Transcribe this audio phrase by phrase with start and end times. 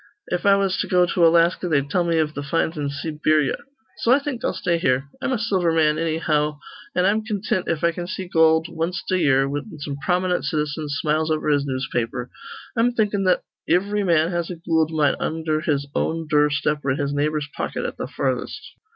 [0.29, 3.57] If I was to go to Alaska, they'd tell me iv th' finds in Seeberya.
[3.99, 5.07] So I think I'll stay here.
[5.21, 6.57] I'm a silver man, annyhow;
[6.95, 10.89] an' I'm contint if I can see goold wanst a year, whin some prominent citizen
[10.89, 12.31] smiles over his newspaper.
[12.75, 16.89] I'm thinkin' that ivry man has a goold mine undher his own dure step or
[16.89, 18.59] in his neighbor's pocket at th' farthest."